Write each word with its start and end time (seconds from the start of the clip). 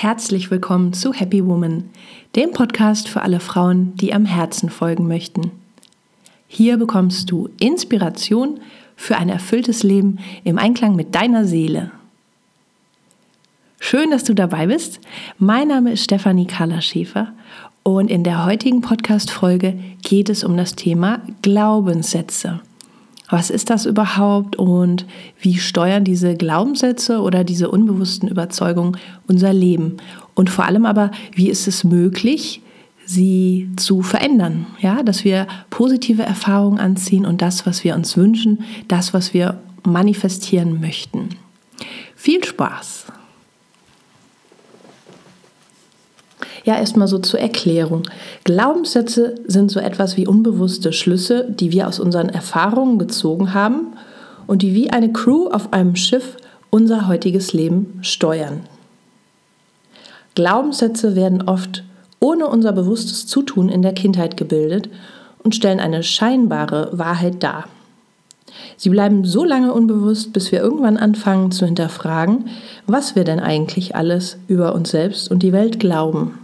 Herzlich 0.00 0.52
willkommen 0.52 0.92
zu 0.92 1.12
Happy 1.12 1.44
Woman, 1.44 1.90
dem 2.36 2.52
Podcast 2.52 3.08
für 3.08 3.22
alle 3.22 3.40
Frauen, 3.40 3.96
die 3.96 4.14
am 4.14 4.26
Herzen 4.26 4.70
folgen 4.70 5.08
möchten. 5.08 5.50
Hier 6.46 6.76
bekommst 6.76 7.32
du 7.32 7.48
Inspiration 7.58 8.60
für 8.94 9.16
ein 9.16 9.28
erfülltes 9.28 9.82
Leben 9.82 10.20
im 10.44 10.56
Einklang 10.56 10.94
mit 10.94 11.16
deiner 11.16 11.44
Seele. 11.46 11.90
Schön, 13.80 14.12
dass 14.12 14.22
du 14.22 14.34
dabei 14.34 14.68
bist. 14.68 15.00
Mein 15.36 15.66
Name 15.66 15.90
ist 15.90 16.04
Stefanie 16.04 16.46
Kahler 16.46 16.80
Schäfer 16.80 17.32
und 17.82 18.08
in 18.08 18.22
der 18.22 18.46
heutigen 18.46 18.82
Podcast-Folge 18.82 19.80
geht 20.04 20.28
es 20.28 20.44
um 20.44 20.56
das 20.56 20.76
Thema 20.76 21.22
Glaubenssätze. 21.42 22.60
Was 23.28 23.50
ist 23.50 23.68
das 23.70 23.84
überhaupt 23.84 24.56
und 24.56 25.04
wie 25.40 25.58
steuern 25.58 26.04
diese 26.04 26.34
Glaubenssätze 26.34 27.20
oder 27.20 27.44
diese 27.44 27.70
unbewussten 27.70 28.28
Überzeugungen 28.28 28.96
unser 29.26 29.52
Leben? 29.52 29.98
Und 30.34 30.48
vor 30.48 30.64
allem 30.64 30.86
aber, 30.86 31.10
wie 31.34 31.50
ist 31.50 31.68
es 31.68 31.84
möglich, 31.84 32.62
sie 33.04 33.70
zu 33.76 34.02
verändern? 34.02 34.66
Ja, 34.80 35.02
dass 35.02 35.24
wir 35.24 35.46
positive 35.68 36.22
Erfahrungen 36.22 36.78
anziehen 36.78 37.26
und 37.26 37.42
das, 37.42 37.66
was 37.66 37.84
wir 37.84 37.94
uns 37.94 38.16
wünschen, 38.16 38.60
das, 38.88 39.12
was 39.12 39.34
wir 39.34 39.60
manifestieren 39.84 40.80
möchten. 40.80 41.30
Viel 42.16 42.42
Spaß! 42.44 43.06
Ja, 46.68 46.76
erstmal 46.76 47.08
so 47.08 47.18
zur 47.18 47.40
Erklärung. 47.40 48.02
Glaubenssätze 48.44 49.36
sind 49.46 49.70
so 49.70 49.80
etwas 49.80 50.18
wie 50.18 50.26
unbewusste 50.26 50.92
Schlüsse, 50.92 51.46
die 51.48 51.72
wir 51.72 51.88
aus 51.88 51.98
unseren 51.98 52.28
Erfahrungen 52.28 52.98
gezogen 52.98 53.54
haben 53.54 53.94
und 54.46 54.60
die 54.60 54.74
wie 54.74 54.90
eine 54.90 55.10
Crew 55.10 55.48
auf 55.48 55.72
einem 55.72 55.96
Schiff 55.96 56.36
unser 56.68 57.08
heutiges 57.08 57.54
Leben 57.54 58.00
steuern. 58.02 58.66
Glaubenssätze 60.34 61.16
werden 61.16 61.40
oft 61.48 61.84
ohne 62.20 62.46
unser 62.48 62.72
bewusstes 62.72 63.26
Zutun 63.26 63.70
in 63.70 63.80
der 63.80 63.94
Kindheit 63.94 64.36
gebildet 64.36 64.90
und 65.42 65.54
stellen 65.54 65.80
eine 65.80 66.02
scheinbare 66.02 66.90
Wahrheit 66.92 67.42
dar. 67.42 67.64
Sie 68.76 68.90
bleiben 68.90 69.24
so 69.24 69.42
lange 69.42 69.72
unbewusst, 69.72 70.34
bis 70.34 70.52
wir 70.52 70.60
irgendwann 70.60 70.98
anfangen 70.98 71.50
zu 71.50 71.64
hinterfragen, 71.64 72.50
was 72.86 73.16
wir 73.16 73.24
denn 73.24 73.40
eigentlich 73.40 73.96
alles 73.96 74.36
über 74.48 74.74
uns 74.74 74.90
selbst 74.90 75.30
und 75.30 75.42
die 75.42 75.54
Welt 75.54 75.80
glauben. 75.80 76.40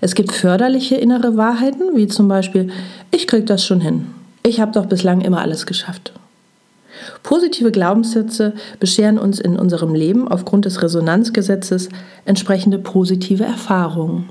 Es 0.00 0.14
gibt 0.14 0.32
förderliche 0.32 0.96
innere 0.96 1.36
Wahrheiten, 1.36 1.94
wie 1.94 2.08
zum 2.08 2.28
Beispiel, 2.28 2.70
ich 3.10 3.26
krieg 3.26 3.46
das 3.46 3.64
schon 3.64 3.80
hin. 3.80 4.06
Ich 4.42 4.60
habe 4.60 4.72
doch 4.72 4.86
bislang 4.86 5.20
immer 5.20 5.40
alles 5.40 5.66
geschafft. 5.66 6.12
Positive 7.22 7.70
Glaubenssätze 7.70 8.54
bescheren 8.80 9.18
uns 9.18 9.40
in 9.40 9.58
unserem 9.58 9.94
Leben 9.94 10.28
aufgrund 10.28 10.64
des 10.64 10.82
Resonanzgesetzes 10.82 11.88
entsprechende 12.24 12.78
positive 12.78 13.44
Erfahrungen. 13.44 14.28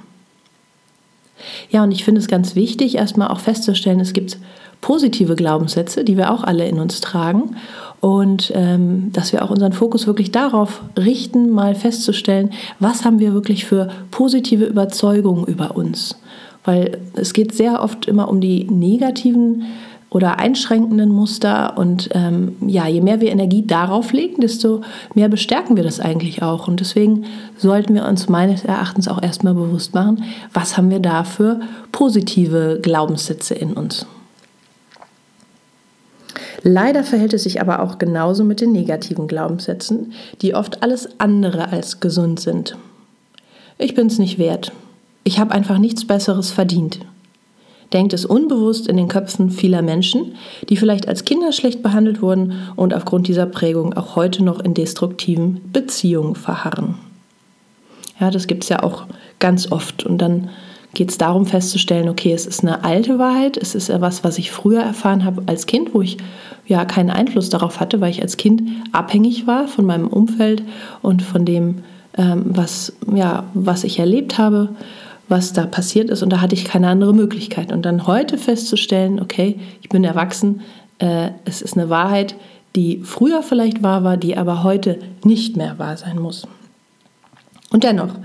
Ja, 1.70 1.84
und 1.84 1.92
ich 1.92 2.04
finde 2.04 2.22
es 2.22 2.28
ganz 2.28 2.56
wichtig, 2.56 2.96
erstmal 2.96 3.30
auch 3.30 3.40
festzustellen, 3.40 4.00
es 4.00 4.14
gibt 4.14 4.38
positive 4.80 5.36
Glaubenssätze, 5.36 6.04
die 6.04 6.18
wir 6.18 6.32
auch 6.32 6.44
alle 6.44 6.68
in 6.68 6.80
uns 6.80 7.02
tragen 7.02 7.56
und 8.02 8.52
ähm, 8.56 9.12
dass 9.14 9.32
wir 9.32 9.44
auch 9.44 9.52
unseren 9.52 9.74
Fokus 9.74 10.08
wirklich 10.08 10.32
darauf 10.32 10.82
richten, 10.98 11.52
mal 11.52 11.76
festzustellen, 11.76 12.50
was 12.80 13.06
haben 13.06 13.20
wir 13.20 13.34
wirklich 13.34 13.66
für 13.66 13.90
positive 14.10 14.66
Überzeugungen 14.66 15.46
über 15.46 15.78
uns. 15.78 16.20
Weil 16.66 17.00
es 17.14 17.34
geht 17.34 17.54
sehr 17.54 17.82
oft 17.82 18.08
immer 18.08 18.28
um 18.28 18.42
die 18.42 18.66
negativen 18.66 19.64
oder 20.10 20.40
einschränkenden 20.40 21.10
Muster 21.10 21.78
und 21.78 22.10
ähm, 22.14 22.56
ja, 22.68 22.88
je 22.88 23.02
mehr 23.02 23.22
wir 23.22 23.32
Energie 23.32 23.66
darauf 23.66 24.12
legen, 24.12 24.42
desto 24.42 24.82
mehr 25.14 25.30
bestärken 25.30 25.78
wir 25.78 25.84
das 25.84 26.00
eigentlich 26.00 26.44
auch. 26.44 26.68
Und 26.68 26.80
deswegen 26.80 27.26
sollten 27.56 27.94
wir 27.94 28.06
uns 28.06 28.28
meines 28.28 28.66
Erachtens 28.66 29.08
auch 29.08 29.22
erstmal 29.22 29.54
bewusst 29.54 29.94
machen, 29.94 30.24
was 30.54 30.76
haben 30.76 30.90
wir 30.90 31.00
da 31.00 31.24
für 31.24 31.62
positive 31.92 32.80
Glaubenssätze 32.82 33.54
in 33.54 33.74
uns. 33.74 34.06
Leider 36.64 37.04
verhält 37.04 37.34
es 37.34 37.44
sich 37.44 37.60
aber 37.60 37.82
auch 37.82 37.98
genauso 37.98 38.44
mit 38.44 38.62
den 38.62 38.72
negativen 38.72 39.28
Glaubenssätzen, 39.28 40.14
die 40.42 40.54
oft 40.54 40.84
alles 40.84 41.20
andere 41.20 41.70
als 41.70 42.00
gesund 42.00 42.40
sind. 42.40 42.78
Ich 43.78 43.96
bin's 43.96 44.20
nicht 44.20 44.38
wert. 44.38 44.72
Ich 45.24 45.40
habe 45.40 45.52
einfach 45.52 45.80
nichts 45.80 46.06
Besseres 46.06 46.52
verdient. 46.52 47.00
Denkt 47.94 48.14
es 48.14 48.26
unbewusst 48.26 48.88
in 48.88 48.96
den 48.96 49.08
Köpfen 49.08 49.50
vieler 49.50 49.82
Menschen, 49.82 50.36
die 50.70 50.78
vielleicht 50.78 51.08
als 51.08 51.26
Kinder 51.26 51.52
schlecht 51.52 51.84
behandelt 51.84 52.22
wurden 52.22 52.54
und 52.76 52.94
aufgrund 52.94 53.28
dieser 53.28 53.48
Prägung 53.48 53.94
auch 53.94 54.16
heute 54.16 54.44
noch 54.44 54.60
in 54.60 54.74
destruktiven 54.74 55.62
Beziehungen 55.74 56.36
verharren. 56.36 56.96
Ja, 58.20 58.30
das 58.32 58.48
gibt 58.48 58.64
es 58.64 58.70
ja 58.70 58.84
auch 58.84 59.08
ganz 59.40 59.72
oft. 59.72 60.06
Und 60.06 60.20
dann 60.20 60.50
geht 60.94 61.10
es 61.10 61.18
darum 61.18 61.46
festzustellen, 61.46 62.10
okay, 62.10 62.34
es 62.34 62.46
ist 62.46 62.62
eine 62.62 62.84
alte 62.84 63.18
Wahrheit, 63.18 63.58
es 63.58 63.76
ist 63.76 63.90
etwas, 63.90 64.24
was 64.24 64.38
ich 64.38 64.52
früher 64.52 64.82
erfahren 64.82 65.24
habe 65.24 65.44
als 65.46 65.66
Kind, 65.66 65.94
wo 65.94 66.02
ich 66.02 66.18
ja 66.68 66.86
keinen 66.86 67.10
Einfluss 67.10 67.50
darauf 67.50 67.80
hatte, 67.80 68.02
weil 68.02 68.12
ich 68.12 68.22
als 68.22 68.38
Kind 68.38 68.64
abhängig 68.92 69.48
war 69.48 69.68
von 69.68 69.86
meinem 69.86 70.08
Umfeld 70.08 70.64
und 71.02 71.22
von 71.22 71.46
dem, 71.46 71.84
ähm, 72.18 72.44
was, 72.46 72.94
ja, 73.14 73.46
was 73.54 73.84
ich 73.84 74.00
erlebt 74.00 74.38
habe, 74.38 74.70
was 75.30 75.54
da 75.54 75.66
passiert 75.66 76.10
ist 76.10 76.24
und 76.24 76.30
da 76.30 76.42
hatte 76.42 76.56
ich 76.56 76.66
keine 76.66 76.90
andere 76.90 77.14
Möglichkeit. 77.14 77.72
Und 77.72 77.84
dann 77.84 78.06
heute 78.06 78.38
festzustellen, 78.38 79.20
okay, 79.22 79.60
ich 79.82 79.88
bin 79.88 80.04
erwachsen, 80.04 80.62
äh, 81.00 81.30
es 81.46 81.62
ist 81.62 81.78
eine 81.78 81.90
Wahrheit, 81.90 82.36
die 82.76 83.02
früher 83.04 83.44
vielleicht 83.44 83.82
wahr 83.82 84.04
war, 84.04 84.18
die 84.18 84.38
aber 84.38 84.64
heute 84.64 85.00
nicht 85.24 85.56
mehr 85.56 85.80
wahr 85.80 85.96
sein 85.96 86.20
muss. 86.20 86.48
Und 87.72 87.84
dennoch, 87.86 88.16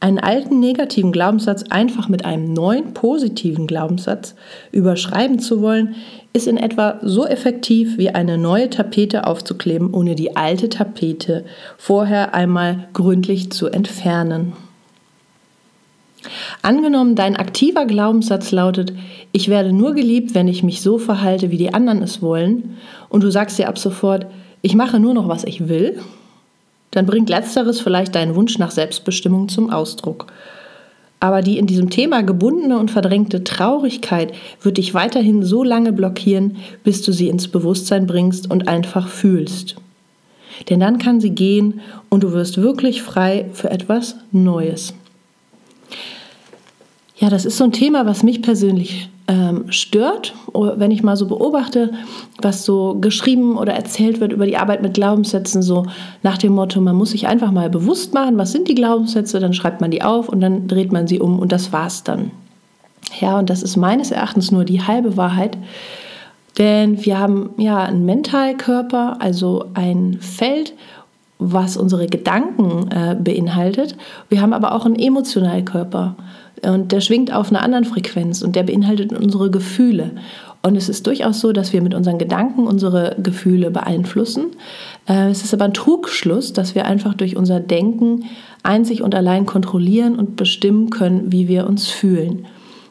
einen 0.00 0.18
alten 0.18 0.60
negativen 0.60 1.12
Glaubenssatz 1.12 1.64
einfach 1.68 2.08
mit 2.08 2.24
einem 2.24 2.52
neuen 2.54 2.94
positiven 2.94 3.66
Glaubenssatz 3.66 4.34
überschreiben 4.72 5.38
zu 5.38 5.60
wollen, 5.60 5.94
ist 6.32 6.48
in 6.48 6.56
etwa 6.56 6.98
so 7.02 7.26
effektiv 7.26 7.98
wie 7.98 8.10
eine 8.10 8.38
neue 8.38 8.70
Tapete 8.70 9.26
aufzukleben, 9.26 9.92
ohne 9.92 10.14
die 10.14 10.36
alte 10.36 10.70
Tapete 10.70 11.44
vorher 11.76 12.34
einmal 12.34 12.88
gründlich 12.94 13.52
zu 13.52 13.68
entfernen. 13.68 14.54
Angenommen, 16.62 17.14
dein 17.14 17.36
aktiver 17.36 17.86
Glaubenssatz 17.86 18.52
lautet, 18.52 18.92
ich 19.32 19.48
werde 19.48 19.72
nur 19.72 19.94
geliebt, 19.94 20.34
wenn 20.34 20.48
ich 20.48 20.62
mich 20.62 20.80
so 20.82 20.98
verhalte, 20.98 21.50
wie 21.50 21.56
die 21.56 21.74
anderen 21.74 22.02
es 22.02 22.22
wollen, 22.22 22.76
und 23.08 23.22
du 23.22 23.30
sagst 23.30 23.58
dir 23.58 23.68
ab 23.68 23.78
sofort, 23.78 24.26
ich 24.62 24.74
mache 24.74 25.00
nur 25.00 25.14
noch, 25.14 25.28
was 25.28 25.44
ich 25.44 25.68
will, 25.68 25.98
dann 26.90 27.06
bringt 27.06 27.28
letzteres 27.28 27.80
vielleicht 27.80 28.14
deinen 28.14 28.34
Wunsch 28.34 28.58
nach 28.58 28.70
Selbstbestimmung 28.70 29.48
zum 29.48 29.70
Ausdruck. 29.70 30.26
Aber 31.20 31.42
die 31.42 31.58
in 31.58 31.66
diesem 31.66 31.90
Thema 31.90 32.22
gebundene 32.22 32.78
und 32.78 32.90
verdrängte 32.90 33.44
Traurigkeit 33.44 34.32
wird 34.62 34.78
dich 34.78 34.94
weiterhin 34.94 35.42
so 35.42 35.62
lange 35.62 35.92
blockieren, 35.92 36.56
bis 36.82 37.02
du 37.02 37.12
sie 37.12 37.28
ins 37.28 37.48
Bewusstsein 37.48 38.06
bringst 38.06 38.50
und 38.50 38.68
einfach 38.68 39.08
fühlst. 39.08 39.76
Denn 40.68 40.80
dann 40.80 40.98
kann 40.98 41.20
sie 41.20 41.30
gehen 41.30 41.80
und 42.08 42.22
du 42.22 42.32
wirst 42.32 42.60
wirklich 42.60 43.02
frei 43.02 43.50
für 43.52 43.70
etwas 43.70 44.16
Neues. 44.32 44.94
Ja, 47.18 47.28
das 47.28 47.44
ist 47.44 47.58
so 47.58 47.64
ein 47.64 47.72
Thema, 47.72 48.06
was 48.06 48.22
mich 48.22 48.40
persönlich 48.40 49.10
ähm, 49.30 49.70
stört, 49.70 50.34
wenn 50.52 50.90
ich 50.90 51.04
mal 51.04 51.16
so 51.16 51.26
beobachte, 51.26 51.92
was 52.42 52.64
so 52.64 52.96
geschrieben 53.00 53.56
oder 53.56 53.72
erzählt 53.72 54.20
wird 54.20 54.32
über 54.32 54.44
die 54.44 54.56
Arbeit 54.56 54.82
mit 54.82 54.94
Glaubenssätzen, 54.94 55.62
so 55.62 55.86
nach 56.24 56.36
dem 56.36 56.52
Motto, 56.52 56.80
man 56.80 56.96
muss 56.96 57.12
sich 57.12 57.28
einfach 57.28 57.52
mal 57.52 57.70
bewusst 57.70 58.12
machen, 58.12 58.36
was 58.38 58.50
sind 58.50 58.66
die 58.66 58.74
Glaubenssätze, 58.74 59.38
dann 59.38 59.54
schreibt 59.54 59.80
man 59.80 59.92
die 59.92 60.02
auf 60.02 60.28
und 60.28 60.40
dann 60.40 60.66
dreht 60.66 60.90
man 60.90 61.06
sie 61.06 61.20
um 61.20 61.38
und 61.38 61.52
das 61.52 61.72
war's 61.72 62.02
dann. 62.02 62.32
Ja, 63.20 63.38
und 63.38 63.50
das 63.50 63.62
ist 63.62 63.76
meines 63.76 64.10
Erachtens 64.10 64.50
nur 64.50 64.64
die 64.64 64.82
halbe 64.82 65.16
Wahrheit. 65.16 65.56
Denn 66.58 67.04
wir 67.04 67.18
haben 67.18 67.50
ja 67.56 67.78
einen 67.78 68.04
Mentalkörper, 68.04 69.18
also 69.20 69.66
ein 69.74 70.18
Feld, 70.20 70.74
was 71.38 71.76
unsere 71.76 72.08
Gedanken 72.08 72.90
äh, 72.90 73.14
beinhaltet. 73.14 73.96
Wir 74.28 74.42
haben 74.42 74.52
aber 74.52 74.74
auch 74.74 74.86
einen 74.86 74.98
Emotionalkörper. 74.98 76.16
Und 76.62 76.92
der 76.92 77.00
schwingt 77.00 77.32
auf 77.32 77.50
einer 77.50 77.62
anderen 77.62 77.84
Frequenz 77.84 78.42
und 78.42 78.56
der 78.56 78.64
beinhaltet 78.64 79.12
unsere 79.12 79.50
Gefühle. 79.50 80.12
Und 80.62 80.76
es 80.76 80.88
ist 80.88 81.06
durchaus 81.06 81.40
so, 81.40 81.52
dass 81.52 81.72
wir 81.72 81.80
mit 81.80 81.94
unseren 81.94 82.18
Gedanken 82.18 82.66
unsere 82.66 83.16
Gefühle 83.22 83.70
beeinflussen. 83.70 84.46
Äh, 85.08 85.30
es 85.30 85.42
ist 85.42 85.54
aber 85.54 85.64
ein 85.64 85.74
Trugschluss, 85.74 86.52
dass 86.52 86.74
wir 86.74 86.84
einfach 86.84 87.14
durch 87.14 87.36
unser 87.36 87.60
Denken 87.60 88.24
einzig 88.62 89.02
und 89.02 89.14
allein 89.14 89.46
kontrollieren 89.46 90.16
und 90.16 90.36
bestimmen 90.36 90.90
können, 90.90 91.32
wie 91.32 91.48
wir 91.48 91.66
uns 91.66 91.88
fühlen. 91.88 92.46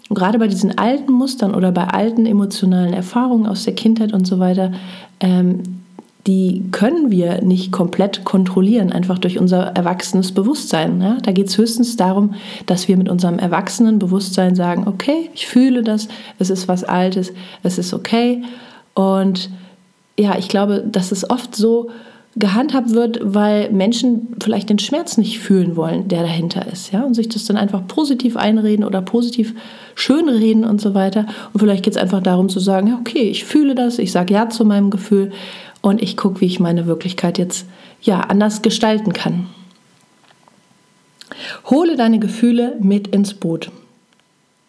Und 0.09 0.15
gerade 0.15 0.39
bei 0.39 0.47
diesen 0.47 0.79
alten 0.79 1.11
Mustern 1.11 1.53
oder 1.53 1.71
bei 1.71 1.85
alten 1.85 2.25
emotionalen 2.25 2.93
Erfahrungen 2.93 3.45
aus 3.45 3.65
der 3.65 3.75
Kindheit 3.75 4.13
und 4.13 4.25
so 4.25 4.39
weiter 4.39 4.71
ähm, 5.19 5.78
die 6.29 6.63
können 6.71 7.09
wir 7.09 7.41
nicht 7.41 7.71
komplett 7.71 8.23
kontrollieren, 8.23 8.91
einfach 8.91 9.17
durch 9.17 9.39
unser 9.39 9.63
erwachsenes 9.75 10.31
Bewusstsein. 10.31 11.01
Ja? 11.01 11.17
Da 11.23 11.31
geht 11.31 11.47
es 11.47 11.57
höchstens 11.57 11.97
darum, 11.97 12.35
dass 12.67 12.87
wir 12.87 12.97
mit 12.97 13.09
unserem 13.09 13.39
erwachsenen 13.39 13.97
Bewusstsein 13.97 14.53
sagen, 14.53 14.87
okay, 14.87 15.31
ich 15.33 15.47
fühle 15.47 15.81
das, 15.81 16.07
es 16.37 16.51
ist 16.51 16.67
was 16.67 16.83
Altes, 16.83 17.33
es 17.63 17.79
ist 17.79 17.95
okay. 17.95 18.43
Und 18.93 19.49
ja, 20.19 20.37
ich 20.37 20.49
glaube, 20.49 20.85
dass 20.85 21.11
es 21.11 21.27
oft 21.27 21.55
so 21.55 21.89
gehandhabt 22.35 22.91
wird, 22.93 23.19
weil 23.23 23.71
Menschen 23.71 24.35
vielleicht 24.39 24.69
den 24.69 24.77
Schmerz 24.77 25.17
nicht 25.17 25.39
fühlen 25.39 25.75
wollen, 25.75 26.09
der 26.09 26.21
dahinter 26.21 26.71
ist, 26.71 26.91
ja, 26.91 27.01
und 27.01 27.15
sich 27.15 27.27
das 27.27 27.45
dann 27.45 27.57
einfach 27.57 27.87
positiv 27.87 28.37
einreden 28.37 28.85
oder 28.85 29.01
positiv 29.01 29.55
schönreden 29.95 30.63
und 30.63 30.79
so 30.79 30.93
weiter. 30.93 31.25
Und 31.53 31.59
vielleicht 31.59 31.83
geht 31.83 31.95
es 31.95 32.01
einfach 32.01 32.21
darum 32.21 32.47
zu 32.47 32.59
sagen, 32.59 32.95
okay, 32.99 33.23
ich 33.23 33.45
fühle 33.45 33.73
das, 33.73 33.97
ich 33.97 34.11
sage 34.11 34.35
ja 34.35 34.47
zu 34.47 34.63
meinem 34.63 34.91
Gefühl 34.91 35.31
und 35.81 36.01
ich 36.01 36.17
gucke, 36.17 36.41
wie 36.41 36.45
ich 36.45 36.59
meine 36.59 36.87
Wirklichkeit 36.87 37.37
jetzt 37.37 37.65
ja 38.01 38.21
anders 38.21 38.61
gestalten 38.61 39.13
kann. 39.13 39.47
Hole 41.65 41.95
deine 41.95 42.19
Gefühle 42.19 42.77
mit 42.81 43.07
ins 43.07 43.33
Boot. 43.33 43.71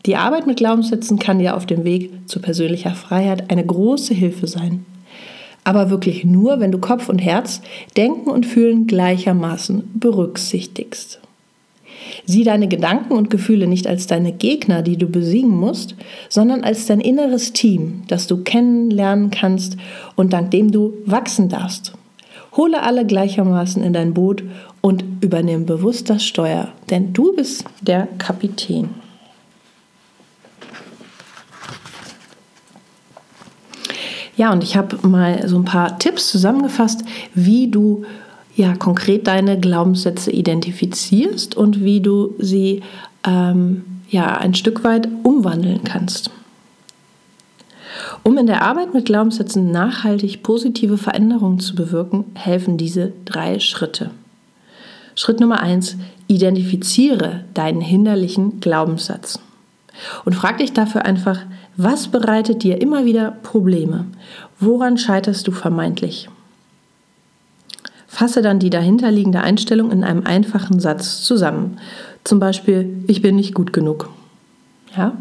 Die 0.07 0.17
Arbeit 0.17 0.47
mit 0.47 0.57
Glaubenssätzen 0.57 1.19
kann 1.19 1.39
dir 1.39 1.57
auf 1.57 1.67
dem 1.67 1.85
Weg 1.85 2.11
zu 2.27 2.41
persönlicher 2.41 2.95
Freiheit 2.95 3.51
eine 3.51 3.65
große 3.65 4.15
Hilfe 4.15 4.47
sein. 4.47 4.87
Aber 5.63 5.91
wirklich 5.91 6.25
nur, 6.25 6.59
wenn 6.61 6.73
du 6.73 6.79
Kopf 6.79 7.09
und 7.09 7.19
Herz, 7.19 7.61
Denken 7.97 8.31
und 8.31 8.47
Fühlen 8.47 8.87
gleichermaßen 8.87 9.91
berücksichtigst. 9.95 11.21
Sieh 12.27 12.45
deine 12.45 12.69
Gedanken 12.69 13.15
und 13.15 13.31
Gefühle 13.31 13.67
nicht 13.67 13.87
als 13.87 14.07
deine 14.07 14.33
Gegner, 14.33 14.83
die 14.83 14.97
du 14.97 15.07
besiegen 15.07 15.57
musst, 15.57 15.95
sondern 16.29 16.63
als 16.63 16.87
dein 16.87 17.01
inneres 17.01 17.53
Team, 17.53 18.03
das 18.09 18.27
du 18.27 18.43
kennenlernen 18.43 19.31
kannst 19.31 19.77
und 20.17 20.33
dank 20.33 20.51
dem 20.51 20.71
du 20.71 20.95
wachsen 21.07 21.49
darfst. 21.49 21.93
Hole 22.57 22.83
alle 22.83 23.07
gleichermaßen 23.07 23.83
in 23.83 23.93
dein 23.93 24.15
Boot 24.15 24.43
und 24.81 25.05
übernimm 25.21 25.67
bewusst 25.67 26.11
das 26.11 26.25
Steuer, 26.25 26.69
denn 26.91 27.13
du 27.13 27.35
bist 27.35 27.65
der 27.81 28.09
Kapitän. 28.19 28.91
Ja, 34.37 34.53
und 34.53 34.65
ich 34.65 34.75
habe 34.75 35.07
mal 35.07 35.47
so 35.49 35.59
ein 35.59 35.67
paar 35.67 35.99
Tipps 35.99 36.31
zusammengefasst, 36.31 37.05
wie 37.35 37.69
du 37.69 38.05
ja 38.61 38.77
konkret 38.77 39.27
deine 39.27 39.59
Glaubenssätze 39.59 40.31
identifizierst 40.31 41.57
und 41.57 41.83
wie 41.83 42.01
du 42.01 42.35
sie 42.39 42.83
ähm, 43.27 43.85
ja 44.09 44.37
ein 44.37 44.55
Stück 44.55 44.85
weit 44.85 45.09
umwandeln 45.23 45.83
kannst. 45.85 46.31
Um 48.23 48.37
in 48.37 48.47
der 48.47 48.63
Arbeit 48.63 48.93
mit 48.93 49.07
Glaubenssätzen 49.07 49.71
nachhaltig 49.71 50.43
positive 50.43 50.99
Veränderungen 50.99 51.59
zu 51.59 51.75
bewirken, 51.75 52.27
helfen 52.35 52.77
diese 52.77 53.13
drei 53.25 53.59
Schritte. 53.59 54.11
Schritt 55.15 55.41
Nummer 55.41 55.61
eins: 55.61 55.97
Identifiziere 56.27 57.45
deinen 57.55 57.81
hinderlichen 57.81 58.61
Glaubenssatz. 58.61 59.41
Und 60.25 60.35
frag 60.35 60.59
dich 60.59 60.73
dafür 60.73 61.05
einfach, 61.05 61.41
was 61.77 62.09
bereitet 62.09 62.63
dir 62.63 62.81
immer 62.81 63.05
wieder 63.05 63.33
Probleme? 63.43 64.07
Woran 64.59 64.99
scheiterst 64.99 65.47
du 65.49 65.53
vermeintlich? 65.53 66.29
Fasse 68.13 68.43
dann 68.43 68.59
die 68.59 68.71
dahinterliegende 68.71 69.41
Einstellung 69.41 69.93
in 69.93 70.03
einem 70.03 70.27
einfachen 70.27 70.81
Satz 70.81 71.23
zusammen. 71.23 71.79
Zum 72.25 72.41
Beispiel, 72.41 73.05
ich 73.07 73.23
bin 73.23 73.37
nicht 73.37 73.55
gut 73.55 73.73
genug. 73.73 74.11
Ja? 74.97 75.13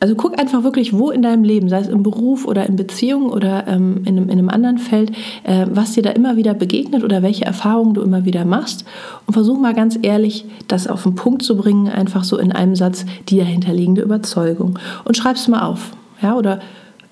Also 0.00 0.16
guck 0.16 0.36
einfach 0.36 0.64
wirklich, 0.64 0.98
wo 0.98 1.12
in 1.12 1.22
deinem 1.22 1.44
Leben, 1.44 1.68
sei 1.68 1.78
es 1.78 1.86
im 1.86 2.02
Beruf 2.02 2.44
oder 2.44 2.66
in 2.66 2.74
Beziehungen 2.74 3.30
oder 3.30 3.68
ähm, 3.68 3.98
in, 4.04 4.16
einem, 4.16 4.24
in, 4.24 4.32
einem, 4.32 4.48
anderen 4.48 4.78
Feld, 4.78 5.12
äh, 5.44 5.64
was 5.70 5.92
dir 5.92 6.02
da 6.02 6.10
immer 6.10 6.36
wieder 6.36 6.54
begegnet 6.54 7.04
oder 7.04 7.22
welche 7.22 7.44
Erfahrungen 7.44 7.94
du 7.94 8.02
immer 8.02 8.24
wieder 8.24 8.44
machst. 8.44 8.84
Und 9.26 9.34
versuch 9.34 9.56
mal 9.56 9.72
ganz 9.72 9.96
ehrlich, 10.02 10.44
das 10.66 10.88
auf 10.88 11.04
den 11.04 11.14
Punkt 11.14 11.44
zu 11.44 11.56
bringen, 11.56 11.86
einfach 11.86 12.24
so 12.24 12.36
in 12.36 12.50
einem 12.50 12.74
Satz 12.74 13.06
die 13.28 13.38
dahinterliegende 13.38 14.02
Überzeugung. 14.02 14.76
Und 15.04 15.16
schreib 15.16 15.36
es 15.36 15.46
mal 15.46 15.62
auf. 15.62 15.92
Ja, 16.20 16.34
oder 16.34 16.58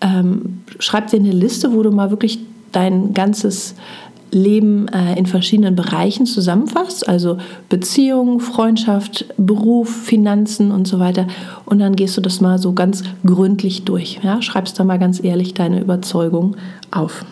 ähm, 0.00 0.62
schreib 0.80 1.06
dir 1.06 1.20
eine 1.20 1.30
Liste, 1.30 1.72
wo 1.72 1.84
du 1.84 1.92
mal 1.92 2.10
wirklich 2.10 2.40
dein 2.74 3.14
ganzes 3.14 3.74
Leben 4.34 4.88
äh, 4.88 5.18
in 5.18 5.26
verschiedenen 5.26 5.76
Bereichen 5.76 6.26
zusammenfasst, 6.26 7.08
also 7.08 7.38
Beziehung, 7.68 8.40
Freundschaft, 8.40 9.26
Beruf, 9.36 9.88
Finanzen 10.04 10.70
und 10.70 10.86
so 10.86 10.98
weiter. 10.98 11.26
Und 11.64 11.78
dann 11.78 11.96
gehst 11.96 12.16
du 12.16 12.20
das 12.20 12.40
mal 12.40 12.58
so 12.58 12.72
ganz 12.72 13.04
gründlich 13.24 13.84
durch. 13.84 14.20
Ja? 14.22 14.42
Schreibst 14.42 14.78
da 14.78 14.84
mal 14.84 14.98
ganz 14.98 15.22
ehrlich 15.22 15.54
deine 15.54 15.80
Überzeugung 15.80 16.56
auf. 16.90 17.24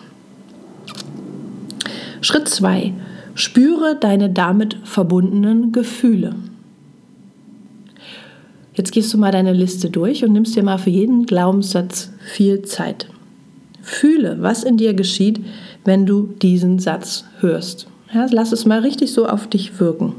Schritt 2.21 2.47
2. 2.47 2.93
Spüre 3.35 3.97
deine 3.99 4.29
damit 4.29 4.77
verbundenen 4.83 5.71
Gefühle. 5.71 6.35
Jetzt 8.75 8.91
gehst 8.91 9.13
du 9.13 9.17
mal 9.17 9.31
deine 9.31 9.53
Liste 9.53 9.89
durch 9.89 10.23
und 10.23 10.33
nimmst 10.33 10.55
dir 10.55 10.63
mal 10.63 10.77
für 10.77 10.89
jeden 10.89 11.25
Glaubenssatz 11.25 12.11
viel 12.19 12.63
Zeit. 12.63 13.07
Fühle, 13.81 14.37
was 14.39 14.63
in 14.63 14.77
dir 14.77 14.93
geschieht, 14.93 15.41
wenn 15.85 16.05
du 16.05 16.33
diesen 16.41 16.79
Satz 16.79 17.25
hörst. 17.39 17.87
Ja, 18.13 18.27
lass 18.29 18.51
es 18.51 18.65
mal 18.65 18.79
richtig 18.79 19.11
so 19.11 19.27
auf 19.27 19.47
dich 19.47 19.79
wirken. 19.79 20.15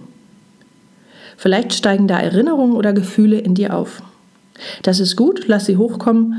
Vielleicht 1.36 1.74
steigen 1.74 2.08
da 2.08 2.18
Erinnerungen 2.18 2.76
oder 2.76 2.92
Gefühle 2.92 3.38
in 3.38 3.54
dir 3.54 3.74
auf. 3.74 4.02
Das 4.82 5.00
ist 5.00 5.16
gut, 5.16 5.44
lass 5.46 5.66
sie 5.66 5.76
hochkommen. 5.76 6.34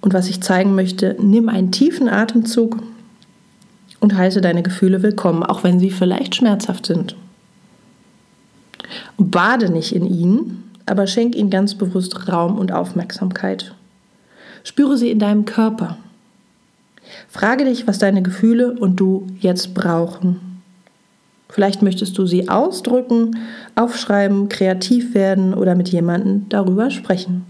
Und 0.00 0.14
was 0.14 0.28
ich 0.28 0.40
zeigen 0.40 0.74
möchte, 0.74 1.16
nimm 1.18 1.48
einen 1.48 1.72
tiefen 1.72 2.08
Atemzug 2.08 2.78
und 4.00 4.16
heiße 4.16 4.40
deine 4.40 4.62
Gefühle 4.62 5.02
willkommen, 5.02 5.42
auch 5.42 5.64
wenn 5.64 5.80
sie 5.80 5.90
vielleicht 5.90 6.36
schmerzhaft 6.36 6.86
sind. 6.86 7.16
Bade 9.16 9.70
nicht 9.70 9.94
in 9.94 10.06
ihnen, 10.06 10.70
aber 10.86 11.06
schenk 11.06 11.34
ihnen 11.34 11.50
ganz 11.50 11.74
bewusst 11.74 12.28
Raum 12.28 12.58
und 12.58 12.72
Aufmerksamkeit. 12.72 13.74
Spüre 14.64 14.96
sie 14.96 15.10
in 15.10 15.18
deinem 15.18 15.44
Körper. 15.44 15.98
Frage 17.28 17.64
dich, 17.64 17.86
was 17.86 17.98
deine 17.98 18.22
Gefühle 18.22 18.72
und 18.72 18.96
du 18.96 19.26
jetzt 19.40 19.74
brauchen. 19.74 20.40
Vielleicht 21.48 21.82
möchtest 21.82 22.16
du 22.18 22.26
sie 22.26 22.48
ausdrücken, 22.48 23.36
aufschreiben, 23.74 24.48
kreativ 24.48 25.14
werden 25.14 25.54
oder 25.54 25.74
mit 25.74 25.88
jemandem 25.88 26.46
darüber 26.48 26.90
sprechen. 26.90 27.44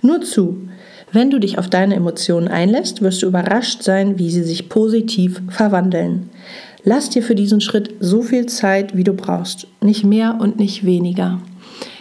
Nur 0.00 0.22
zu, 0.22 0.68
wenn 1.12 1.30
du 1.30 1.38
dich 1.38 1.58
auf 1.58 1.68
deine 1.68 1.94
Emotionen 1.94 2.48
einlässt, 2.48 3.02
wirst 3.02 3.22
du 3.22 3.26
überrascht 3.26 3.82
sein, 3.82 4.18
wie 4.18 4.30
sie 4.30 4.42
sich 4.42 4.68
positiv 4.68 5.42
verwandeln. 5.48 6.30
Lass 6.82 7.10
dir 7.10 7.22
für 7.22 7.34
diesen 7.34 7.60
Schritt 7.60 7.94
so 8.00 8.22
viel 8.22 8.46
Zeit, 8.46 8.96
wie 8.96 9.04
du 9.04 9.12
brauchst, 9.12 9.66
nicht 9.80 10.04
mehr 10.04 10.36
und 10.40 10.58
nicht 10.58 10.84
weniger. 10.84 11.40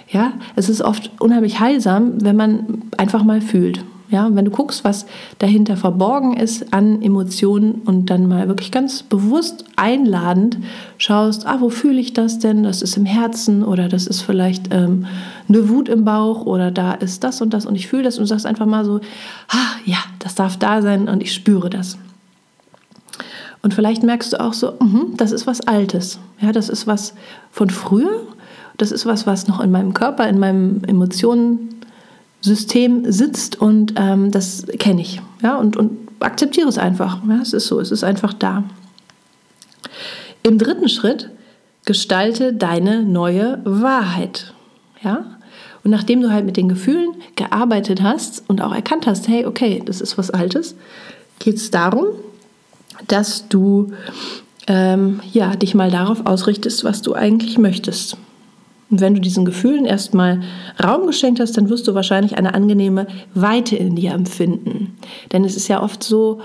Ja, 0.09 0.33
es 0.55 0.69
ist 0.69 0.81
oft 0.81 1.11
unheimlich 1.19 1.59
heilsam, 1.59 2.23
wenn 2.23 2.35
man 2.35 2.83
einfach 2.97 3.23
mal 3.23 3.41
fühlt. 3.41 3.83
Ja, 4.13 4.29
wenn 4.31 4.45
du 4.45 4.51
guckst, 4.51 4.83
was 4.83 5.07
dahinter 5.39 5.75
verborgen 5.75 6.37
ist 6.37 6.71
an 6.71 7.01
Emotionen 7.01 7.81
und 7.83 8.11
dann 8.11 8.27
mal 8.27 8.47
wirklich 8.47 8.71
ganz 8.71 9.01
bewusst 9.01 9.65
einladend 9.75 10.59
schaust, 10.99 11.47
ah, 11.47 11.57
wo 11.61 11.69
fühle 11.69 11.99
ich 11.99 12.13
das 12.13 12.37
denn? 12.37 12.61
Das 12.61 12.83
ist 12.83 12.95
im 12.95 13.07
Herzen 13.07 13.63
oder 13.63 13.89
das 13.89 14.05
ist 14.05 14.21
vielleicht 14.21 14.71
ähm, 14.71 15.07
eine 15.49 15.67
Wut 15.67 15.89
im 15.89 16.05
Bauch 16.05 16.45
oder 16.45 16.69
da 16.69 16.93
ist 16.93 17.23
das 17.23 17.41
und 17.41 17.55
das 17.55 17.65
und 17.65 17.73
ich 17.73 17.87
fühle 17.87 18.03
das 18.03 18.19
und 18.19 18.27
sagst 18.27 18.45
einfach 18.45 18.67
mal 18.67 18.85
so, 18.85 19.01
ah, 19.49 19.79
ja, 19.83 19.97
das 20.19 20.35
darf 20.35 20.57
da 20.57 20.83
sein 20.83 21.09
und 21.09 21.23
ich 21.23 21.33
spüre 21.33 21.71
das. 21.71 21.97
Und 23.63 23.73
vielleicht 23.73 24.03
merkst 24.03 24.33
du 24.33 24.39
auch 24.39 24.53
so, 24.53 24.73
mh, 24.79 25.15
das 25.17 25.31
ist 25.31 25.47
was 25.47 25.61
Altes. 25.61 26.19
Ja, 26.39 26.51
das 26.51 26.69
ist 26.69 26.85
was 26.85 27.15
von 27.49 27.71
früher. 27.71 28.27
Das 28.77 28.91
ist 28.91 29.07
was, 29.07 29.25
was 29.25 29.47
noch 29.47 29.59
in 29.59 29.71
meinem 29.71 29.95
Körper, 29.95 30.29
in 30.29 30.37
meinen 30.37 30.83
Emotionen 30.83 31.73
System 32.43 33.09
sitzt 33.09 33.59
und 33.59 33.93
ähm, 33.95 34.29
das 34.29 34.65
kenne 34.77 35.01
ich. 35.01 35.21
Ja, 35.41 35.55
und, 35.55 35.77
und 35.77 35.97
akzeptiere 36.19 36.67
es 36.67 36.77
einfach. 36.77 37.19
Ja, 37.27 37.39
es 37.41 37.53
ist 37.53 37.67
so, 37.67 37.79
es 37.79 37.91
ist 37.91 38.03
einfach 38.03 38.33
da. 38.33 38.65
Im 40.43 40.57
dritten 40.57 40.89
Schritt 40.89 41.29
gestalte 41.85 42.53
deine 42.53 43.03
neue 43.03 43.61
Wahrheit. 43.63 44.53
Ja? 45.01 45.37
Und 45.85 45.91
nachdem 45.91 46.21
du 46.21 46.31
halt 46.31 46.45
mit 46.45 46.57
den 46.57 46.67
Gefühlen 46.67 47.15
gearbeitet 47.35 48.03
hast 48.03 48.43
und 48.49 48.61
auch 48.61 48.73
erkannt 48.73 49.07
hast, 49.07 49.27
hey, 49.29 49.45
okay, 49.45 49.81
das 49.85 50.01
ist 50.01 50.17
was 50.17 50.29
Altes, 50.29 50.75
geht 51.39 51.55
es 51.55 51.71
darum, 51.71 52.07
dass 53.07 53.47
du 53.47 53.93
ähm, 54.67 55.21
ja, 55.31 55.55
dich 55.55 55.75
mal 55.75 55.91
darauf 55.91 56.25
ausrichtest, 56.25 56.83
was 56.83 57.01
du 57.01 57.13
eigentlich 57.13 57.57
möchtest. 57.57 58.17
Und 58.93 59.01
wenn 59.01 59.15
du 59.15 59.21
diesen 59.21 59.43
Gefühlen 59.43 59.85
erstmal 59.85 60.41
Raum 60.83 61.07
geschenkt 61.07 61.39
hast, 61.39 61.57
dann 61.57 61.67
wirst 61.67 61.87
du 61.87 61.95
wahrscheinlich 61.95 62.37
eine 62.37 62.53
angenehme 62.53 63.07
Weite 63.33 63.75
in 63.75 63.95
dir 63.95 64.11
empfinden. 64.11 64.95
Denn 65.31 65.43
es 65.43 65.55
ist 65.55 65.67
ja 65.67 65.81
oft 65.81 66.03
so, 66.03 66.41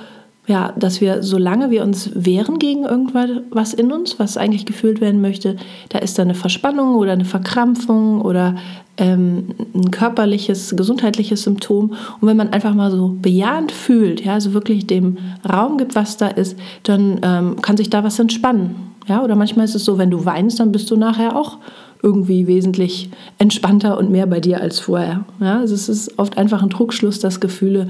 ja, 0.46 0.72
dass 0.78 1.02
wir, 1.02 1.22
solange 1.22 1.70
wir 1.70 1.82
uns 1.82 2.10
wehren 2.14 2.58
gegen 2.58 2.84
irgendwas 2.84 3.74
in 3.74 3.92
uns, 3.92 4.18
was 4.18 4.38
eigentlich 4.38 4.64
gefühlt 4.64 5.02
werden 5.02 5.20
möchte, 5.20 5.56
da 5.90 5.98
ist 5.98 6.18
da 6.18 6.22
eine 6.22 6.32
Verspannung 6.34 6.94
oder 6.94 7.12
eine 7.12 7.26
Verkrampfung 7.26 8.22
oder 8.22 8.54
ähm, 8.96 9.48
ein 9.74 9.90
körperliches, 9.90 10.74
gesundheitliches 10.74 11.42
Symptom. 11.42 11.90
Und 12.18 12.28
wenn 12.28 12.38
man 12.38 12.48
einfach 12.54 12.72
mal 12.72 12.90
so 12.90 13.14
bejahend 13.20 13.72
fühlt, 13.72 14.24
ja, 14.24 14.32
also 14.32 14.54
wirklich 14.54 14.86
dem 14.86 15.18
Raum 15.46 15.76
gibt, 15.76 15.94
was 15.94 16.16
da 16.16 16.28
ist, 16.28 16.58
dann 16.84 17.20
ähm, 17.22 17.60
kann 17.60 17.76
sich 17.76 17.90
da 17.90 18.02
was 18.04 18.18
entspannen. 18.18 18.74
Ja, 19.06 19.22
oder 19.22 19.36
manchmal 19.36 19.66
ist 19.66 19.74
es 19.74 19.84
so, 19.84 19.98
wenn 19.98 20.10
du 20.10 20.24
weinst, 20.24 20.60
dann 20.60 20.72
bist 20.72 20.90
du 20.90 20.96
nachher 20.96 21.36
auch 21.36 21.58
irgendwie 22.02 22.46
wesentlich 22.46 23.10
entspannter 23.38 23.98
und 23.98 24.10
mehr 24.10 24.26
bei 24.26 24.40
dir 24.40 24.60
als 24.60 24.78
vorher. 24.78 25.24
Ja, 25.40 25.58
also 25.60 25.74
es 25.74 25.88
ist 25.88 26.18
oft 26.18 26.38
einfach 26.38 26.62
ein 26.62 26.70
Trugschluss, 26.70 27.18
dass 27.18 27.40
Gefühle 27.40 27.88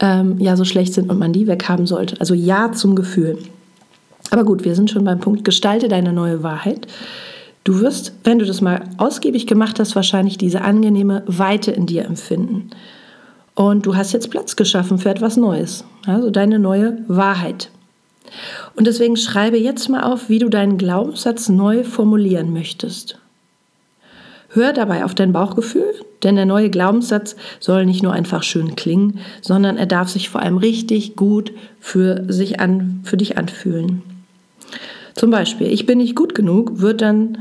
ähm, 0.00 0.38
ja 0.38 0.56
so 0.56 0.64
schlecht 0.64 0.94
sind 0.94 1.10
und 1.10 1.18
man 1.18 1.32
die 1.32 1.46
weghaben 1.46 1.86
sollte. 1.86 2.18
Also 2.20 2.34
ja 2.34 2.72
zum 2.72 2.94
Gefühl. 2.94 3.38
Aber 4.30 4.44
gut, 4.44 4.64
wir 4.64 4.74
sind 4.74 4.90
schon 4.90 5.04
beim 5.04 5.20
Punkt, 5.20 5.44
gestalte 5.44 5.88
deine 5.88 6.12
neue 6.12 6.42
Wahrheit. 6.42 6.86
Du 7.64 7.80
wirst, 7.80 8.12
wenn 8.24 8.38
du 8.38 8.46
das 8.46 8.60
mal 8.60 8.84
ausgiebig 8.96 9.46
gemacht 9.46 9.78
hast, 9.78 9.94
wahrscheinlich 9.94 10.38
diese 10.38 10.62
angenehme 10.62 11.22
Weite 11.26 11.70
in 11.72 11.86
dir 11.86 12.04
empfinden. 12.04 12.70
Und 13.54 13.84
du 13.84 13.96
hast 13.96 14.12
jetzt 14.12 14.30
Platz 14.30 14.56
geschaffen 14.56 14.98
für 14.98 15.10
etwas 15.10 15.36
Neues, 15.36 15.84
also 16.06 16.30
deine 16.30 16.58
neue 16.58 16.98
Wahrheit. 17.08 17.70
Und 18.76 18.86
deswegen 18.86 19.16
schreibe 19.16 19.58
jetzt 19.58 19.88
mal 19.88 20.04
auf, 20.04 20.28
wie 20.28 20.38
du 20.38 20.48
deinen 20.48 20.78
Glaubenssatz 20.78 21.48
neu 21.48 21.84
formulieren 21.84 22.52
möchtest. 22.52 23.18
Hör 24.52 24.72
dabei 24.72 25.04
auf 25.04 25.14
dein 25.14 25.32
Bauchgefühl, 25.32 25.94
denn 26.24 26.34
der 26.34 26.44
neue 26.44 26.70
Glaubenssatz 26.70 27.36
soll 27.60 27.86
nicht 27.86 28.02
nur 28.02 28.12
einfach 28.12 28.42
schön 28.42 28.74
klingen, 28.74 29.20
sondern 29.40 29.76
er 29.76 29.86
darf 29.86 30.08
sich 30.08 30.28
vor 30.28 30.42
allem 30.42 30.56
richtig 30.56 31.14
gut 31.14 31.52
für, 31.78 32.24
sich 32.32 32.58
an, 32.58 33.00
für 33.04 33.16
dich 33.16 33.38
anfühlen. 33.38 34.02
Zum 35.14 35.30
Beispiel, 35.30 35.68
ich 35.68 35.86
bin 35.86 35.98
nicht 35.98 36.16
gut 36.16 36.34
genug, 36.34 36.80
wird 36.80 37.00
dann 37.00 37.38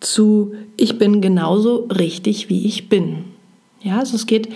zu 0.00 0.54
ich 0.76 0.98
bin 0.98 1.20
genauso 1.20 1.88
richtig, 1.88 2.48
wie 2.48 2.66
ich 2.66 2.88
bin. 2.88 3.24
Ja, 3.82 3.98
also 3.98 4.16
es 4.16 4.26
geht 4.26 4.48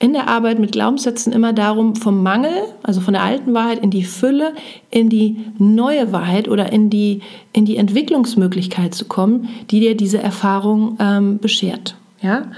in 0.00 0.12
der 0.12 0.28
Arbeit 0.28 0.58
mit 0.60 0.72
Glaubenssätzen 0.72 1.32
immer 1.32 1.52
darum, 1.52 1.96
vom 1.96 2.22
Mangel, 2.22 2.52
also 2.84 3.00
von 3.00 3.14
der 3.14 3.22
alten 3.24 3.52
Wahrheit 3.52 3.80
in 3.80 3.90
die 3.90 4.04
Fülle, 4.04 4.54
in 4.90 5.08
die 5.08 5.36
neue 5.58 6.12
Wahrheit 6.12 6.48
oder 6.48 6.72
in 6.72 6.88
die, 6.88 7.20
in 7.52 7.64
die 7.64 7.76
Entwicklungsmöglichkeit 7.76 8.94
zu 8.94 9.06
kommen, 9.06 9.48
die 9.70 9.80
dir 9.80 9.96
diese 9.96 10.18
Erfahrung 10.18 10.96
ähm, 11.00 11.38
beschert. 11.38 11.96
Ja? 12.22 12.52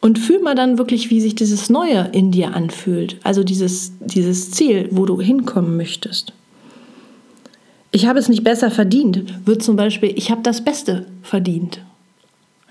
Und 0.00 0.20
fühl 0.20 0.40
mal 0.40 0.54
dann 0.54 0.78
wirklich, 0.78 1.10
wie 1.10 1.20
sich 1.20 1.34
dieses 1.34 1.68
Neue 1.68 2.08
in 2.12 2.30
dir 2.30 2.54
anfühlt, 2.54 3.16
also 3.24 3.42
dieses, 3.42 3.92
dieses 3.98 4.52
Ziel, 4.52 4.88
wo 4.92 5.06
du 5.06 5.20
hinkommen 5.20 5.76
möchtest. 5.76 6.32
Ich 7.90 8.06
habe 8.06 8.20
es 8.20 8.28
nicht 8.28 8.44
besser 8.44 8.70
verdient, 8.70 9.46
wird 9.46 9.64
zum 9.64 9.74
Beispiel, 9.74 10.12
ich 10.14 10.30
habe 10.30 10.42
das 10.42 10.64
Beste 10.64 11.06
verdient. 11.22 11.80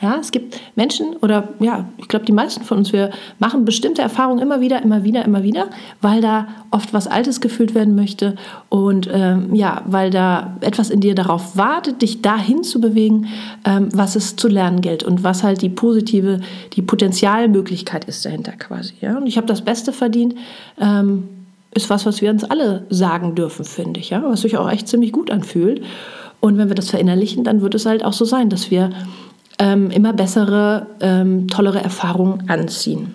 Ja, 0.01 0.17
es 0.17 0.31
gibt 0.31 0.61
Menschen 0.75 1.17
oder 1.17 1.49
ja, 1.59 1.89
ich 1.97 2.07
glaube, 2.07 2.25
die 2.25 2.31
meisten 2.31 2.63
von 2.63 2.77
uns, 2.77 2.93
wir 2.93 3.11
machen 3.37 3.65
bestimmte 3.65 4.01
Erfahrungen 4.01 4.39
immer 4.39 4.61
wieder, 4.61 4.81
immer 4.81 5.03
wieder, 5.03 5.25
immer 5.25 5.43
wieder, 5.43 5.67
weil 6.01 6.21
da 6.21 6.47
oft 6.71 6.93
was 6.93 7.07
Altes 7.07 7.41
gefühlt 7.41 7.75
werden 7.75 7.95
möchte 7.95 8.35
und 8.69 9.09
ähm, 9.11 9.53
ja, 9.53 9.81
weil 9.87 10.09
da 10.09 10.55
etwas 10.61 10.89
in 10.89 11.01
dir 11.01 11.15
darauf 11.15 11.57
wartet, 11.57 12.01
dich 12.01 12.21
dahin 12.21 12.63
zu 12.63 12.79
bewegen, 12.79 13.27
ähm, 13.65 13.89
was 13.91 14.15
es 14.15 14.37
zu 14.37 14.47
lernen 14.47 14.79
gilt 14.79 15.03
und 15.03 15.23
was 15.23 15.43
halt 15.43 15.61
die 15.61 15.69
positive, 15.69 16.39
die 16.73 16.81
Potenzialmöglichkeit 16.81 18.05
ist 18.05 18.23
dahinter 18.23 18.53
quasi. 18.53 18.93
Ja? 19.01 19.17
Und 19.17 19.27
ich 19.27 19.35
habe 19.35 19.47
das 19.47 19.61
Beste 19.61 19.91
verdient. 19.91 20.35
Ähm, 20.79 21.27
ist 21.71 21.89
was, 21.89 22.05
was 22.05 22.21
wir 22.21 22.31
uns 22.31 22.43
alle 22.43 22.85
sagen 22.89 23.35
dürfen, 23.35 23.63
finde 23.63 23.99
ich, 23.99 24.09
ja, 24.09 24.23
was 24.23 24.41
sich 24.41 24.57
auch 24.57 24.69
echt 24.71 24.87
ziemlich 24.87 25.11
gut 25.11 25.29
anfühlt. 25.29 25.83
Und 26.39 26.57
wenn 26.57 26.69
wir 26.69 26.75
das 26.75 26.89
verinnerlichen, 26.89 27.43
dann 27.43 27.61
wird 27.61 27.75
es 27.75 27.85
halt 27.85 28.03
auch 28.03 28.13
so 28.13 28.25
sein, 28.25 28.49
dass 28.49 28.71
wir 28.71 28.91
ähm, 29.59 29.91
immer 29.91 30.13
bessere, 30.13 30.87
ähm, 31.01 31.47
tollere 31.47 31.83
Erfahrungen 31.83 32.49
anziehen. 32.49 33.13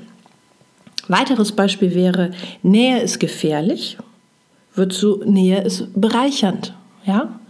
Weiteres 1.09 1.53
Beispiel 1.53 1.95
wäre, 1.95 2.31
Nähe 2.63 3.01
ist 3.01 3.19
gefährlich, 3.19 3.99
wird 4.75 4.93
zu 4.93 5.23
Nähe 5.25 5.63
ist 5.63 5.89
bereichernd. 5.95 6.75
Ja? 7.05 7.41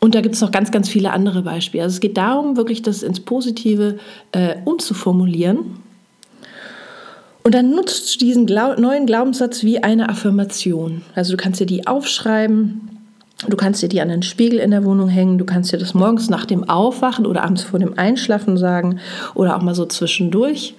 Und 0.00 0.14
da 0.14 0.20
gibt 0.20 0.34
es 0.34 0.40
noch 0.40 0.50
ganz, 0.50 0.70
ganz 0.70 0.88
viele 0.88 1.12
andere 1.12 1.42
Beispiele. 1.42 1.84
Also 1.84 1.94
es 1.94 2.00
geht 2.00 2.16
darum, 2.16 2.56
wirklich 2.56 2.82
das 2.82 3.02
ins 3.02 3.20
Positive 3.20 3.98
äh, 4.32 4.56
umzuformulieren. 4.64 5.78
Und 7.44 7.54
dann 7.54 7.70
nutzt 7.70 8.14
du 8.14 8.18
diesen 8.18 8.46
Glau 8.46 8.74
neuen 8.74 9.06
Glaubenssatz 9.06 9.64
wie 9.64 9.82
eine 9.82 10.08
Affirmation. 10.08 11.02
Also 11.14 11.32
du 11.32 11.36
kannst 11.36 11.60
dir 11.60 11.66
die 11.66 11.86
aufschreiben, 11.86 12.91
Du 13.48 13.56
kannst 13.56 13.82
dir 13.82 13.88
die 13.88 14.00
an 14.00 14.08
den 14.08 14.22
Spiegel 14.22 14.58
in 14.58 14.70
der 14.70 14.84
Wohnung 14.84 15.08
hängen, 15.08 15.38
du 15.38 15.44
kannst 15.44 15.72
dir 15.72 15.78
das 15.78 15.94
morgens 15.94 16.30
nach 16.30 16.46
dem 16.46 16.68
Aufwachen 16.68 17.26
oder 17.26 17.42
abends 17.42 17.62
vor 17.62 17.78
dem 17.78 17.98
Einschlafen 17.98 18.56
sagen 18.56 18.98
oder 19.34 19.56
auch 19.56 19.62
mal 19.62 19.74
so 19.74 19.86
zwischendurch. 19.86 20.74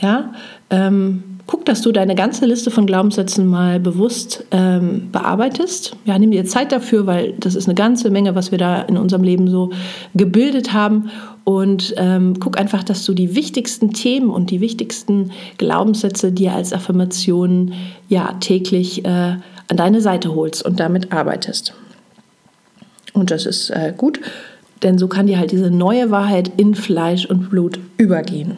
Ja, 0.00 0.32
ähm, 0.70 1.38
guck, 1.48 1.64
dass 1.64 1.80
du 1.82 1.90
deine 1.90 2.14
ganze 2.14 2.46
Liste 2.46 2.70
von 2.70 2.86
Glaubenssätzen 2.86 3.46
mal 3.46 3.80
bewusst 3.80 4.44
ähm, 4.52 5.08
bearbeitest. 5.10 5.96
Ja, 6.04 6.16
nimm 6.18 6.30
dir 6.30 6.44
Zeit 6.44 6.70
dafür, 6.70 7.06
weil 7.06 7.32
das 7.40 7.56
ist 7.56 7.66
eine 7.66 7.74
ganze 7.74 8.10
Menge, 8.10 8.36
was 8.36 8.52
wir 8.52 8.58
da 8.58 8.82
in 8.82 8.96
unserem 8.96 9.24
Leben 9.24 9.48
so 9.48 9.70
gebildet 10.14 10.72
haben. 10.72 11.10
Und 11.42 11.94
ähm, 11.96 12.34
guck 12.38 12.60
einfach, 12.60 12.84
dass 12.84 13.04
du 13.06 13.14
die 13.14 13.34
wichtigsten 13.34 13.92
Themen 13.92 14.30
und 14.30 14.50
die 14.50 14.60
wichtigsten 14.60 15.32
Glaubenssätze 15.56 16.30
dir 16.30 16.52
als 16.52 16.72
Affirmationen 16.72 17.72
ja 18.08 18.34
täglich 18.38 19.04
äh, 19.04 19.08
an 19.08 19.76
deine 19.76 20.00
Seite 20.00 20.34
holst 20.34 20.64
und 20.64 20.78
damit 20.78 21.12
arbeitest. 21.12 21.74
Und 23.12 23.30
das 23.30 23.46
ist 23.46 23.70
äh, 23.70 23.92
gut, 23.96 24.20
denn 24.82 24.98
so 24.98 25.08
kann 25.08 25.26
dir 25.26 25.38
halt 25.38 25.52
diese 25.52 25.70
neue 25.70 26.10
Wahrheit 26.10 26.52
in 26.56 26.74
Fleisch 26.74 27.26
und 27.26 27.50
Blut 27.50 27.78
übergehen. 27.96 28.56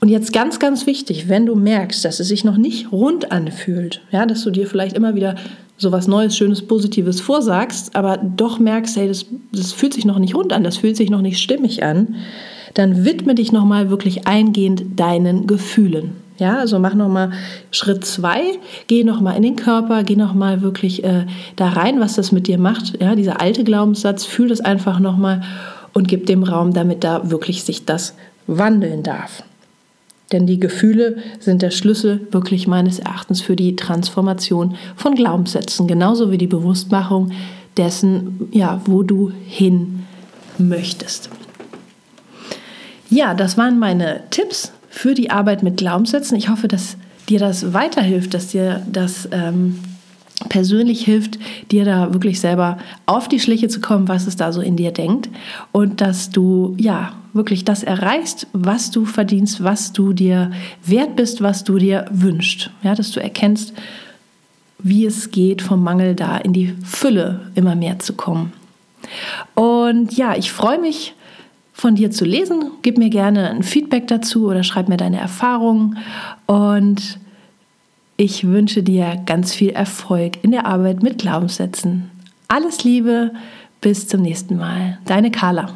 Und 0.00 0.08
jetzt 0.08 0.32
ganz, 0.32 0.60
ganz 0.60 0.86
wichtig, 0.86 1.28
wenn 1.28 1.46
du 1.46 1.56
merkst, 1.56 2.04
dass 2.04 2.20
es 2.20 2.28
sich 2.28 2.44
noch 2.44 2.56
nicht 2.56 2.92
rund 2.92 3.32
anfühlt, 3.32 4.00
ja, 4.12 4.26
dass 4.26 4.44
du 4.44 4.50
dir 4.50 4.66
vielleicht 4.66 4.96
immer 4.96 5.14
wieder 5.14 5.34
so 5.76 5.90
was 5.92 6.06
Neues, 6.06 6.36
Schönes, 6.36 6.62
Positives 6.62 7.20
vorsagst, 7.20 7.96
aber 7.96 8.16
doch 8.16 8.58
merkst, 8.58 8.96
hey, 8.96 9.08
das, 9.08 9.26
das 9.52 9.72
fühlt 9.72 9.94
sich 9.94 10.04
noch 10.04 10.18
nicht 10.18 10.34
rund 10.34 10.52
an, 10.52 10.64
das 10.64 10.76
fühlt 10.76 10.96
sich 10.96 11.10
noch 11.10 11.20
nicht 11.20 11.40
stimmig 11.40 11.82
an, 11.82 12.16
dann 12.74 13.04
widme 13.04 13.34
dich 13.34 13.52
nochmal 13.52 13.90
wirklich 13.90 14.26
eingehend 14.26 15.00
deinen 15.00 15.46
Gefühlen. 15.46 16.12
Ja, 16.38 16.58
also 16.58 16.78
mach 16.78 16.94
nochmal 16.94 17.32
Schritt 17.72 18.04
zwei, 18.04 18.58
geh 18.86 19.02
nochmal 19.02 19.36
in 19.36 19.42
den 19.42 19.56
Körper, 19.56 20.04
geh 20.04 20.14
nochmal 20.14 20.62
wirklich 20.62 21.02
äh, 21.02 21.26
da 21.56 21.68
rein, 21.68 21.98
was 21.98 22.14
das 22.14 22.30
mit 22.30 22.46
dir 22.46 22.58
macht. 22.58 23.00
Ja, 23.00 23.16
dieser 23.16 23.40
alte 23.40 23.64
Glaubenssatz, 23.64 24.24
fühl 24.24 24.48
das 24.48 24.60
einfach 24.60 25.00
nochmal 25.00 25.42
und 25.94 26.06
gib 26.06 26.26
dem 26.26 26.44
Raum, 26.44 26.72
damit 26.72 27.02
da 27.02 27.30
wirklich 27.30 27.64
sich 27.64 27.84
das 27.84 28.14
wandeln 28.46 29.02
darf. 29.02 29.42
Denn 30.30 30.46
die 30.46 30.60
Gefühle 30.60 31.16
sind 31.40 31.62
der 31.62 31.70
Schlüssel 31.70 32.26
wirklich 32.30 32.68
meines 32.68 32.98
Erachtens 32.98 33.40
für 33.40 33.56
die 33.56 33.76
Transformation 33.76 34.76
von 34.94 35.14
Glaubenssätzen, 35.14 35.88
genauso 35.88 36.30
wie 36.30 36.38
die 36.38 36.46
Bewusstmachung 36.46 37.32
dessen, 37.76 38.48
ja, 38.52 38.80
wo 38.84 39.02
du 39.02 39.32
hin 39.46 40.04
möchtest. 40.58 41.30
Ja, 43.10 43.34
das 43.34 43.56
waren 43.56 43.78
meine 43.78 44.20
Tipps 44.30 44.72
für 44.88 45.14
die 45.14 45.30
Arbeit 45.30 45.62
mit 45.62 45.76
Glaubenssätzen. 45.76 46.36
Ich 46.36 46.48
hoffe, 46.48 46.68
dass 46.68 46.96
dir 47.28 47.38
das 47.38 47.72
weiterhilft, 47.72 48.34
dass 48.34 48.48
dir 48.48 48.82
das 48.90 49.28
ähm, 49.32 49.78
persönlich 50.48 51.04
hilft, 51.04 51.38
dir 51.70 51.84
da 51.84 52.12
wirklich 52.12 52.40
selber 52.40 52.78
auf 53.06 53.28
die 53.28 53.40
Schliche 53.40 53.68
zu 53.68 53.80
kommen, 53.80 54.08
was 54.08 54.26
es 54.26 54.36
da 54.36 54.52
so 54.52 54.60
in 54.60 54.76
dir 54.76 54.92
denkt 54.92 55.28
und 55.72 56.00
dass 56.00 56.30
du 56.30 56.74
ja 56.78 57.12
wirklich 57.32 57.64
das 57.64 57.82
erreichst, 57.82 58.46
was 58.52 58.90
du 58.90 59.04
verdienst, 59.04 59.62
was 59.62 59.92
du 59.92 60.12
dir 60.12 60.50
wert 60.84 61.16
bist, 61.16 61.42
was 61.42 61.64
du 61.64 61.78
dir 61.78 62.06
wünschst. 62.10 62.70
Ja, 62.82 62.94
dass 62.94 63.10
du 63.10 63.20
erkennst, 63.20 63.74
wie 64.78 65.04
es 65.04 65.30
geht, 65.30 65.60
vom 65.60 65.82
Mangel 65.82 66.14
da 66.14 66.36
in 66.38 66.52
die 66.52 66.74
Fülle 66.84 67.50
immer 67.54 67.74
mehr 67.74 67.98
zu 67.98 68.14
kommen. 68.14 68.52
Und 69.54 70.16
ja, 70.16 70.36
ich 70.36 70.52
freue 70.52 70.78
mich 70.78 71.14
von 71.78 71.94
dir 71.94 72.10
zu 72.10 72.24
lesen. 72.24 72.72
Gib 72.82 72.98
mir 72.98 73.08
gerne 73.08 73.48
ein 73.48 73.62
Feedback 73.62 74.08
dazu 74.08 74.48
oder 74.48 74.64
schreib 74.64 74.88
mir 74.88 74.96
deine 74.96 75.20
Erfahrungen. 75.20 75.96
Und 76.46 77.18
ich 78.16 78.46
wünsche 78.46 78.82
dir 78.82 79.22
ganz 79.24 79.54
viel 79.54 79.70
Erfolg 79.70 80.42
in 80.42 80.50
der 80.50 80.66
Arbeit 80.66 81.02
mit 81.02 81.18
Glaubenssätzen. 81.18 82.10
Alles 82.48 82.82
Liebe, 82.82 83.32
bis 83.80 84.08
zum 84.08 84.22
nächsten 84.22 84.56
Mal. 84.56 84.98
Deine 85.04 85.30
Carla. 85.30 85.70